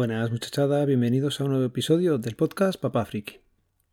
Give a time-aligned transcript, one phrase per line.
[0.00, 3.40] Buenas muchachada, bienvenidos a un nuevo episodio del podcast Papá Friki.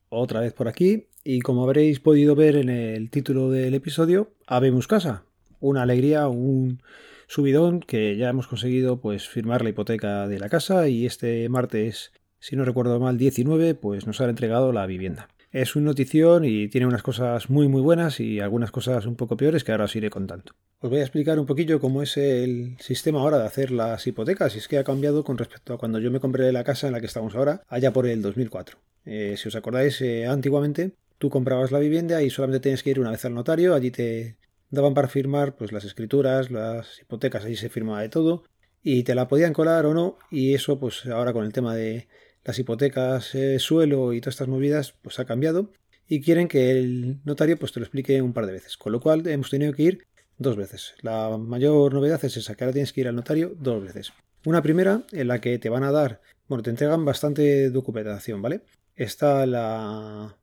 [0.07, 4.87] Otra vez por aquí, y como habréis podido ver en el título del episodio, habemos
[4.87, 5.25] casa.
[5.59, 6.81] Una alegría, un
[7.27, 12.13] subidón que ya hemos conseguido pues firmar la hipoteca de la casa y este martes,
[12.39, 15.27] si no recuerdo mal, 19, pues nos han entregado la vivienda.
[15.51, 19.37] Es una notición y tiene unas cosas muy muy buenas y algunas cosas un poco
[19.37, 20.53] peores que ahora os iré contando.
[20.79, 24.55] Os voy a explicar un poquillo cómo es el sistema ahora de hacer las hipotecas
[24.55, 26.93] y es que ha cambiado con respecto a cuando yo me compré la casa en
[26.93, 28.77] la que estamos ahora, allá por el 2004.
[29.05, 32.99] Eh, si os acordáis, eh, antiguamente tú comprabas la vivienda y solamente tenías que ir
[32.99, 34.35] una vez al notario, allí te
[34.69, 38.43] daban para firmar pues las escrituras, las hipotecas, allí se firmaba de todo
[38.83, 42.07] y te la podían colar o no y eso pues ahora con el tema de
[42.47, 45.69] las hipotecas, eh, suelo y todas estas movidas pues ha cambiado
[46.07, 49.01] y quieren que el notario pues te lo explique un par de veces, con lo
[49.01, 50.95] cual hemos tenido que ir dos veces.
[51.01, 54.13] La mayor novedad es esa, que ahora tienes que ir al notario dos veces.
[54.45, 58.61] Una primera en la que te van a dar, bueno, te entregan bastante documentación, ¿vale?
[58.95, 60.37] Está la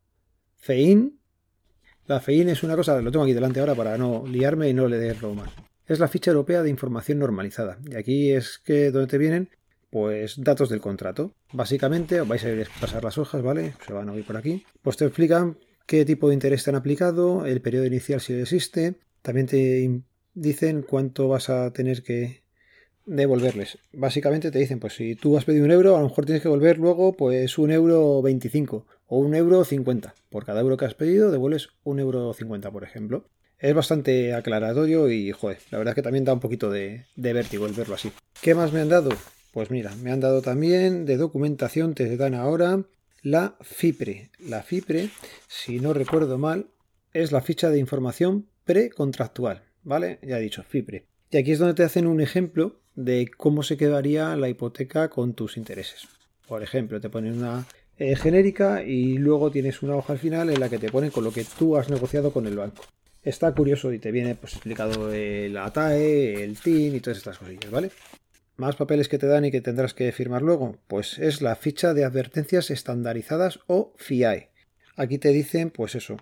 [0.59, 1.19] FEIN.
[2.07, 4.89] La FEIN es una cosa, lo tengo aquí delante ahora para no liarme y no
[4.89, 5.49] leerlo mal.
[5.87, 7.79] Es la ficha europea de información normalizada.
[7.91, 9.49] Y aquí es que donde te vienen,
[9.95, 11.37] pues datos del contrato.
[11.53, 13.75] Básicamente, vais a ir a pasar las hojas, ¿vale?
[13.87, 14.65] Se van a oír por aquí.
[14.83, 15.57] Pues te explican
[15.87, 20.03] qué tipo de interés te han aplicado, el periodo inicial si existe, también te
[20.35, 22.43] dicen cuánto vas a tener que
[23.07, 23.79] devolverles.
[23.93, 26.49] Básicamente te dicen, pues si tú has pedido un euro, a lo mejor tienes que
[26.49, 30.13] devolver luego pues un euro 25 o un euro 50.
[30.29, 33.29] Por cada euro que has pedido devuelves un euro 50, por ejemplo.
[33.61, 37.33] Es bastante aclaratorio y, joder, la verdad es que también da un poquito de, de
[37.33, 38.11] vértigo el verlo así.
[38.43, 39.11] ¿Qué más me han dado?
[39.55, 42.83] Pues mira, me han dado también de documentación, te dan ahora
[43.23, 44.31] la FIPRE.
[44.41, 45.11] La FIPRE,
[45.47, 46.67] si no recuerdo mal,
[47.13, 50.19] es la ficha de información precontractual, ¿vale?
[50.23, 51.07] Ya he dicho, FIPRE.
[51.31, 55.35] Y aquí es donde te hacen un ejemplo de cómo se quedaría la hipoteca con
[55.35, 56.09] tus intereses.
[56.49, 57.65] Por ejemplo, te ponen una
[57.97, 61.23] eh, genérica y luego tienes una hoja al final en la que te ponen con
[61.23, 62.83] lo que tú has negociado con el banco.
[63.23, 67.71] Está curioso y te viene pues explicado el ATAE, el TIN y todas estas cosillas,
[67.71, 67.93] ¿vale?
[68.57, 71.93] Más papeles que te dan y que tendrás que firmar luego, pues es la ficha
[71.93, 74.51] de advertencias estandarizadas o FIAE.
[74.97, 76.19] Aquí te dicen, pues eso,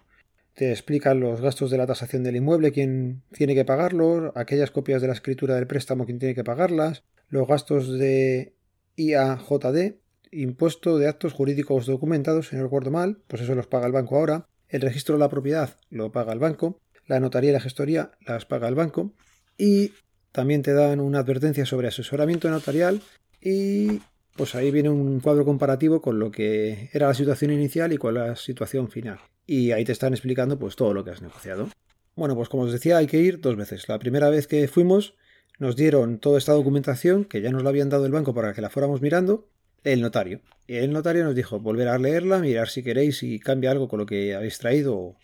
[0.55, 5.03] te explican los gastos de la tasación del inmueble, quién tiene que pagarlos, aquellas copias
[5.03, 8.55] de la escritura del préstamo, quién tiene que pagarlas, los gastos de
[8.97, 9.97] IAJD,
[10.31, 14.17] impuesto de actos jurídicos documentados, si no recuerdo mal, pues eso los paga el banco
[14.17, 18.13] ahora, el registro de la propiedad lo paga el banco, la notaría y la gestoría
[18.27, 19.13] las paga el banco,
[19.59, 19.93] y
[20.33, 23.01] también te dan una advertencia sobre asesoramiento notarial
[23.41, 24.01] y
[24.37, 28.15] pues ahí viene un cuadro comparativo con lo que era la situación inicial y con
[28.15, 31.69] la situación final y ahí te están explicando pues todo lo que has negociado.
[32.15, 33.89] Bueno, pues como os decía, hay que ir dos veces.
[33.89, 35.15] La primera vez que fuimos
[35.59, 38.61] nos dieron toda esta documentación que ya nos la habían dado el banco para que
[38.61, 39.49] la fuéramos mirando,
[39.85, 40.41] el notario.
[40.67, 43.99] Y el notario nos dijo volver a leerla, mirar si queréis si cambia algo con
[43.99, 45.17] lo que habéis traído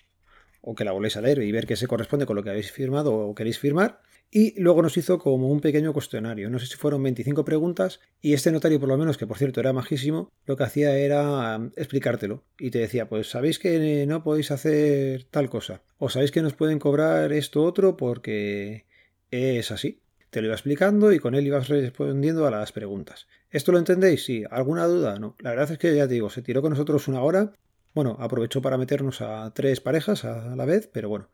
[0.60, 2.72] o que la volvéis a leer y ver qué se corresponde con lo que habéis
[2.72, 4.00] firmado o queréis firmar.
[4.30, 6.50] Y luego nos hizo como un pequeño cuestionario.
[6.50, 8.00] No sé si fueron 25 preguntas.
[8.20, 11.56] Y este notario, por lo menos, que por cierto era majísimo, lo que hacía era
[11.56, 12.44] um, explicártelo.
[12.58, 15.82] Y te decía, pues sabéis que no podéis hacer tal cosa.
[15.96, 18.84] O sabéis que nos pueden cobrar esto otro porque
[19.30, 20.02] es así.
[20.28, 23.28] Te lo iba explicando y con él ibas respondiendo a las preguntas.
[23.50, 24.26] ¿Esto lo entendéis?
[24.26, 24.44] Sí.
[24.50, 25.18] ¿Alguna duda?
[25.18, 25.36] No.
[25.38, 27.52] La verdad es que ya te digo, se tiró con nosotros una hora.
[27.94, 31.30] Bueno, aprovechó para meternos a tres parejas a la vez, pero bueno,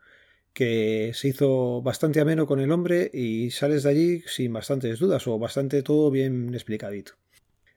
[0.55, 5.27] que se hizo bastante ameno con el hombre y sales de allí sin bastantes dudas
[5.27, 7.15] o bastante todo bien explicadito.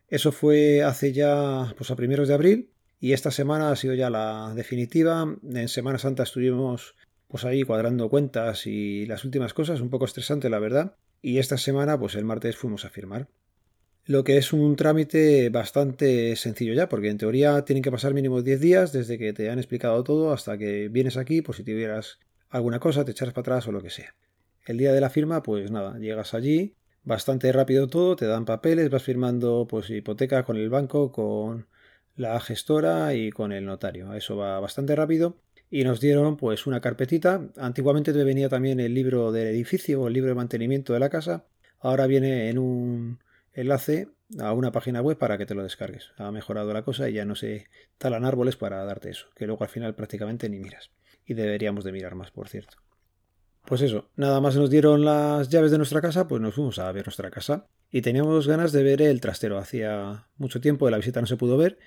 [0.08, 4.10] Eso fue hace ya pues a primeros de abril y esta semana ha sido ya
[4.10, 5.38] la definitiva.
[5.44, 6.96] En Semana Santa estuvimos
[7.28, 11.58] pues ahí cuadrando cuentas y las últimas cosas, un poco estresante la verdad, y esta
[11.58, 13.28] semana pues el martes fuimos a firmar.
[14.06, 18.42] Lo que es un trámite bastante sencillo ya, porque en teoría tienen que pasar mínimo
[18.42, 22.20] 10 días desde que te han explicado todo hasta que vienes aquí, por si tuvieras
[22.50, 24.16] alguna cosa, te echas para atrás o lo que sea.
[24.66, 28.90] El día de la firma, pues nada, llegas allí, bastante rápido todo, te dan papeles,
[28.90, 31.68] vas firmando pues hipoteca con el banco, con
[32.16, 34.14] la gestora y con el notario.
[34.14, 35.38] Eso va bastante rápido.
[35.70, 37.50] Y nos dieron pues una carpetita.
[37.58, 41.10] Antiguamente te venía también el libro del edificio o el libro de mantenimiento de la
[41.10, 41.46] casa.
[41.80, 43.20] Ahora viene en un
[43.54, 44.10] enlace
[44.40, 46.12] a una página web para que te lo descargues.
[46.18, 47.68] Ha mejorado la cosa y ya no se
[47.98, 50.90] talan árboles para darte eso, que luego al final prácticamente ni miras
[51.28, 52.78] y deberíamos de mirar más, por cierto.
[53.66, 56.90] Pues eso, nada más nos dieron las llaves de nuestra casa, pues nos fuimos a
[56.94, 59.58] ver nuestra casa y teníamos ganas de ver el trastero.
[59.58, 61.78] Hacía mucho tiempo de la visita no se pudo ver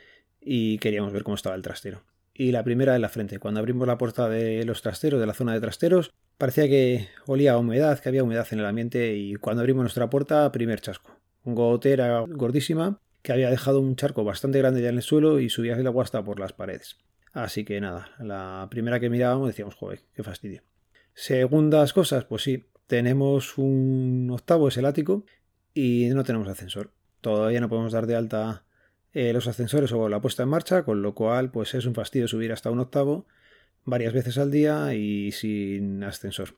[0.41, 2.05] y queríamos ver cómo estaba el trastero.
[2.35, 5.33] Y la primera en la frente, cuando abrimos la puerta de los trasteros, de la
[5.33, 9.37] zona de trasteros, parecía que olía a humedad, que había humedad en el ambiente y
[9.37, 11.17] cuando abrimos nuestra puerta, primer chasco.
[11.45, 15.77] gotera gordísima que había dejado un charco bastante grande ya en el suelo y subía
[15.77, 16.99] el agua hasta por las paredes.
[17.33, 20.63] Así que nada, la primera que mirábamos decíamos, joder, qué fastidio.
[21.15, 25.25] Segundas cosas, pues sí, tenemos un octavo, es el ático,
[25.75, 26.91] y no tenemos ascensor.
[27.21, 28.65] Todavía no podemos dar de alta
[29.13, 32.29] eh, los ascensores o la puesta en marcha, con lo cual pues es un fastidio
[32.29, 33.27] subir hasta un octavo
[33.85, 36.57] varias veces al día y sin ascensor.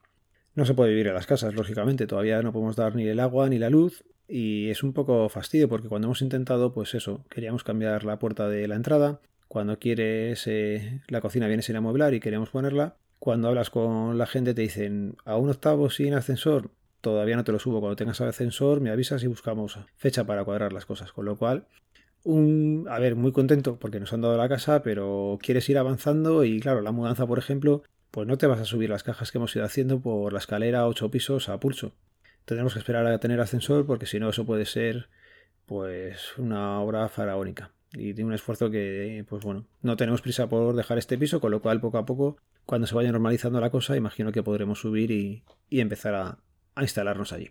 [0.55, 3.49] No se puede vivir en las casas, lógicamente, todavía no podemos dar ni el agua
[3.49, 7.65] ni la luz y es un poco fastidio porque cuando hemos intentado, pues eso, queríamos
[7.65, 9.21] cambiar la puerta de la entrada,
[9.53, 14.25] cuando quieres eh, la cocina viene sin amueblar y queremos ponerla, cuando hablas con la
[14.25, 16.71] gente te dicen a un octavo sin ascensor,
[17.03, 20.73] todavía no te lo subo, cuando tengas ascensor me avisas y buscamos fecha para cuadrar
[20.73, 21.67] las cosas, con lo cual
[22.25, 26.45] un, a ver, muy contento porque nos han dado la casa, pero quieres ir avanzando
[26.45, 29.37] y claro, la mudanza, por ejemplo, pues no te vas a subir las cajas que
[29.37, 31.93] hemos ido haciendo por la escalera ocho pisos a pulso.
[32.47, 35.11] Tendremos que esperar a tener ascensor porque si no eso puede ser
[35.67, 40.75] pues una obra faraónica y de un esfuerzo que pues bueno, no tenemos prisa por
[40.75, 43.97] dejar este piso, con lo cual poco a poco cuando se vaya normalizando la cosa,
[43.97, 47.51] imagino que podremos subir y, empezar a instalarnos allí.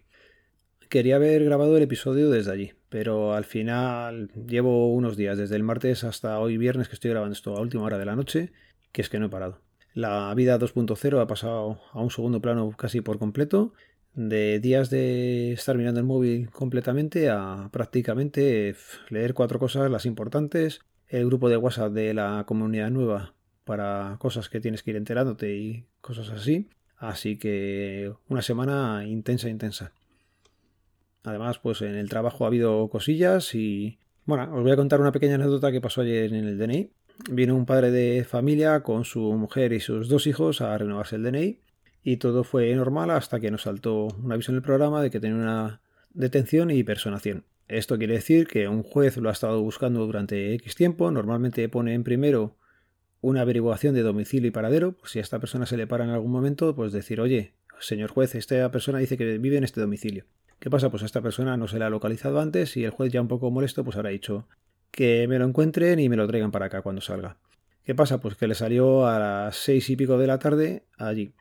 [0.92, 5.64] Quería haber grabado el episodio desde allí, pero al final llevo unos días, desde el
[5.64, 8.52] martes hasta hoy viernes que estoy grabando esto a última hora de la noche,
[8.92, 9.62] que es que no he parado.
[9.94, 13.74] La vida 2.0 ha pasado a un segundo plano casi por completo,
[14.14, 18.76] de días de estar mirando el móvil completamente a prácticamente
[19.10, 24.50] leer cuatro cosas las importantes, el grupo de WhatsApp de la comunidad nueva para cosas
[24.50, 26.70] que tienes que ir enterándote y cosas así.
[26.98, 29.92] Así que una semana intensa, intensa.
[31.24, 33.98] Además, pues en el trabajo ha habido cosillas y...
[34.26, 36.92] Bueno, os voy a contar una pequeña anécdota que pasó ayer en el DNI.
[37.32, 41.24] Vino un padre de familia con su mujer y sus dos hijos a renovarse el
[41.24, 41.60] DNI
[42.04, 45.20] y todo fue normal hasta que nos saltó un aviso en el programa de que
[45.20, 45.82] tenía una
[46.14, 47.46] detención y personación.
[47.68, 51.94] Esto quiere decir que un juez lo ha estado buscando durante X tiempo, normalmente pone
[51.94, 52.58] en primero
[53.22, 56.32] una averiguación de domicilio y paradero, si a esta persona se le para en algún
[56.32, 60.26] momento, pues decir, oye, señor juez, esta persona dice que vive en este domicilio.
[60.60, 60.90] ¿Qué pasa?
[60.90, 63.28] Pues a esta persona no se le ha localizado antes y el juez ya un
[63.28, 64.48] poco molesto pues habrá dicho
[64.92, 67.38] que me lo encuentren y me lo traigan para acá cuando salga.
[67.84, 68.20] ¿Qué pasa?
[68.20, 71.34] Pues que le salió a las seis y pico de la tarde allí.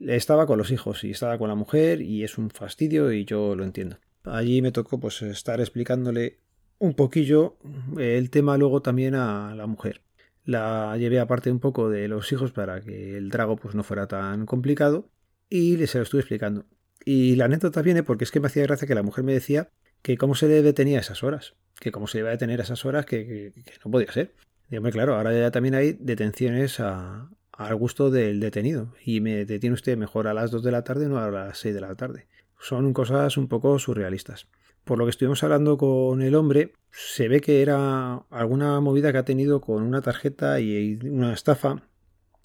[0.00, 3.54] Estaba con los hijos y estaba con la mujer y es un fastidio y yo
[3.56, 3.98] lo entiendo.
[4.24, 6.38] Allí me tocó pues estar explicándole
[6.78, 7.56] un poquillo
[7.98, 10.02] el tema luego también a la mujer.
[10.44, 14.06] La llevé aparte un poco de los hijos para que el trago pues no fuera
[14.06, 15.10] tan complicado
[15.50, 16.64] y se lo estuve explicando.
[17.04, 19.70] Y la anécdota viene porque es que me hacía gracia que la mujer me decía
[20.02, 23.06] que cómo se le detenía esas horas, que cómo se iba a detener esas horas
[23.06, 23.52] que,
[23.84, 24.34] no podía ser.
[24.68, 29.74] Dígame, claro, ahora ya también hay detenciones a, al gusto del detenido y me detiene
[29.74, 32.28] usted mejor a las 2 de la tarde no a las 6 de la tarde.
[32.60, 34.46] Son cosas un poco surrealistas.
[34.84, 39.18] Por lo que estuvimos hablando con el hombre, se ve que era alguna movida que
[39.18, 41.82] ha tenido con una tarjeta y una estafa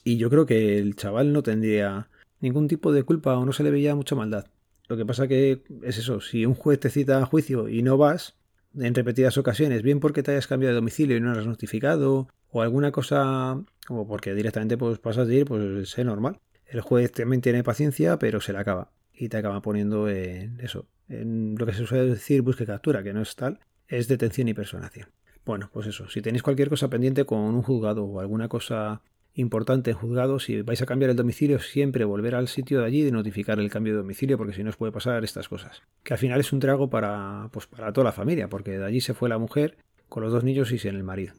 [0.03, 2.09] y yo creo que el chaval no tendría
[2.41, 4.47] ningún tipo de culpa o no se le veía mucha maldad.
[4.87, 7.97] Lo que pasa que es eso, si un juez te cita a juicio y no
[7.97, 8.35] vas
[8.75, 12.29] en repetidas ocasiones, bien porque te hayas cambiado de domicilio y no lo has notificado,
[12.53, 16.39] o alguna cosa, o porque directamente pues pasas de ir, pues es normal.
[16.67, 18.91] El juez también tiene paciencia, pero se le acaba.
[19.11, 23.11] Y te acaba poniendo en eso, en lo que se suele decir busque captura, que
[23.11, 25.09] no es tal, es detención y personación.
[25.45, 29.01] Bueno, pues eso, si tenéis cualquier cosa pendiente con un juzgado o alguna cosa
[29.33, 33.07] importante en juzgado, si vais a cambiar el domicilio, siempre volver al sitio de allí
[33.07, 35.81] y notificar el cambio de domicilio, porque si no os puede pasar estas cosas.
[36.03, 39.01] Que al final es un trago para, pues, para toda la familia, porque de allí
[39.01, 41.33] se fue la mujer con los dos niños y sin el marido.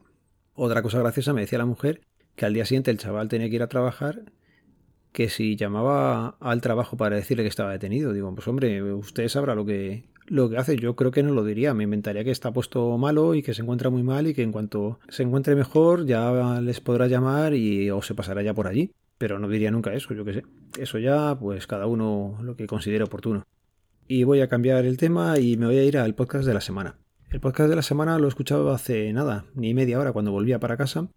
[0.55, 2.01] Otra cosa graciosa me decía la mujer
[2.37, 4.23] que al día siguiente el chaval tenía que ir a trabajar,
[5.13, 9.55] que si llamaba al trabajo para decirle que estaba detenido, digo, pues hombre, usted sabrá
[9.55, 11.75] lo que, lo que hace, yo creo que no lo diría.
[11.75, 14.53] Me inventaría que está puesto malo y que se encuentra muy mal y que en
[14.53, 18.91] cuanto se encuentre mejor ya les podrá llamar y o se pasará ya por allí.
[19.19, 20.43] Pero no diría nunca eso, yo qué sé.
[20.79, 23.45] Eso ya, pues cada uno lo que considere oportuno.
[24.09, 26.61] Y voy a cambiar el tema y me voy a ir al podcast de la
[26.61, 26.97] semana.
[27.35, 30.61] El podcast de la semana lo he escuchado hace nada, ni media hora cuando volvía
[30.61, 31.09] para casa,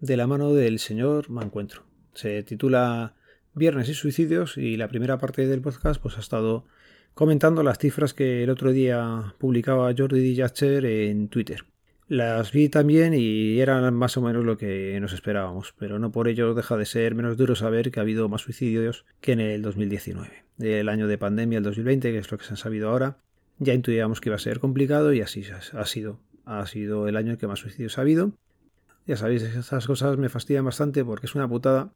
[0.00, 1.84] de la mano del señor Mancuentro.
[2.12, 3.14] Se titula
[3.54, 6.66] Viernes y suicidios y la primera parte del podcast pues ha estado
[7.14, 11.64] comentando las cifras que el otro día publicaba Jordi Dillacher en Twitter.
[12.06, 16.28] Las vi también y eran más o menos lo que nos esperábamos, pero no por
[16.28, 19.62] ello deja de ser menos duro saber que ha habido más suicidios que en el
[19.62, 20.44] 2019.
[20.58, 23.16] El año de pandemia, el 2020, que es lo que se ha sabido ahora,
[23.62, 26.18] ya intuíamos que iba a ser complicado y así ha sido.
[26.44, 28.32] Ha sido el año en que más suicidios ha habido.
[29.06, 31.92] Ya sabéis, estas cosas me fastidian bastante porque es una putada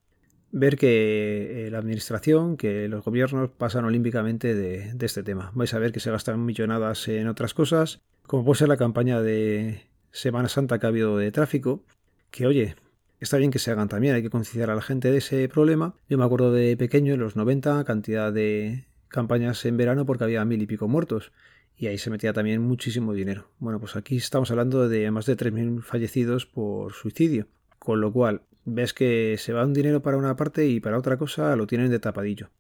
[0.53, 5.51] ver que eh, la administración, que los gobiernos pasan olímpicamente de, de, este tema.
[5.55, 9.21] Vais a ver que se gastan millonadas en otras cosas, como puede ser la campaña
[9.21, 9.83] de
[10.13, 11.85] Semana Santa que ha habido de tráfico,
[12.31, 12.77] que oye,
[13.21, 15.95] está bien que se hagan también, hay que concienciar a la gente de ese problema.
[16.09, 20.45] Yo me acuerdo de pequeño, en los 90, cantidad de campañas en verano porque había
[20.45, 21.33] mil y pico muertos
[21.77, 23.51] y ahí se metía también muchísimo dinero.
[23.59, 28.43] Bueno, pues aquí estamos hablando de más de 3.000 fallecidos por suicidio, con lo cual
[28.65, 31.91] ves que se va un dinero para una parte y para otra cosa lo tienen
[31.91, 32.51] de tapadillo.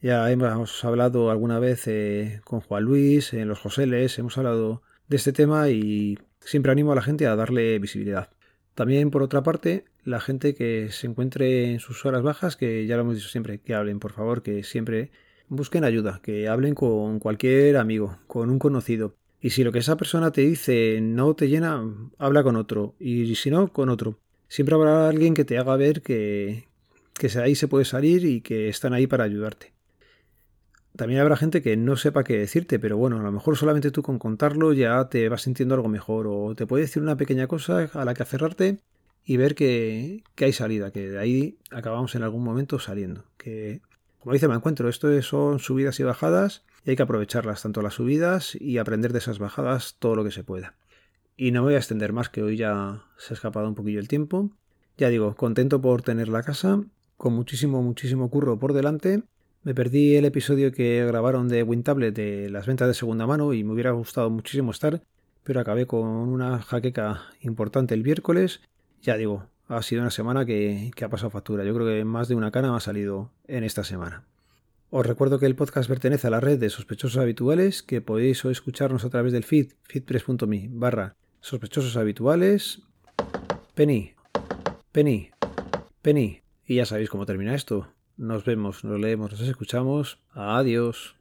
[0.00, 5.16] Ya hemos hablado alguna vez eh, con Juan Luis, en los Joseles, hemos hablado de
[5.16, 8.30] este tema y siempre animo a la gente a darle visibilidad.
[8.74, 12.96] También, por otra parte, la gente que se encuentre en sus horas bajas, que ya
[12.96, 15.12] lo hemos dicho siempre, que hablen, por favor, que siempre
[15.52, 19.14] busquen ayuda, que hablen con cualquier amigo, con un conocido.
[19.40, 21.84] Y si lo que esa persona te dice no te llena,
[22.18, 22.94] habla con otro.
[22.98, 24.18] Y si no, con otro.
[24.48, 26.68] Siempre habrá alguien que te haga ver que,
[27.14, 29.72] que ahí se puede salir y que están ahí para ayudarte.
[30.96, 34.02] También habrá gente que no sepa qué decirte, pero bueno, a lo mejor solamente tú
[34.02, 37.90] con contarlo ya te vas sintiendo algo mejor o te puede decir una pequeña cosa
[37.94, 38.78] a la que aferrarte
[39.24, 43.80] y ver que, que hay salida, que de ahí acabamos en algún momento saliendo, que
[44.22, 47.94] como dice me encuentro, esto son subidas y bajadas y hay que aprovecharlas, tanto las
[47.94, 50.76] subidas y aprender de esas bajadas todo lo que se pueda.
[51.36, 53.98] Y no me voy a extender más, que hoy ya se ha escapado un poquillo
[53.98, 54.50] el tiempo.
[54.96, 56.84] Ya digo, contento por tener la casa,
[57.16, 59.24] con muchísimo, muchísimo curro por delante.
[59.64, 63.64] Me perdí el episodio que grabaron de WinTablet de las ventas de segunda mano y
[63.64, 65.02] me hubiera gustado muchísimo estar,
[65.42, 68.60] pero acabé con una jaqueca importante el miércoles.
[69.02, 71.64] Ya digo, ha sido una semana que, ha pasado factura.
[71.64, 74.24] Yo creo que más de una cana me ha salido en esta semana.
[74.90, 79.04] Os recuerdo que el podcast pertenece a la red de sospechosos habituales, que podéis escucharnos
[79.04, 82.82] a través del feed, feedpress.me barra sospechosos habituales.
[83.74, 84.12] Penny,
[84.92, 85.30] Penny,
[86.02, 86.42] Penny.
[86.66, 87.88] Y ya sabéis cómo termina esto.
[88.18, 90.18] Nos vemos, nos leemos, nos escuchamos.
[90.32, 91.16] Adiós.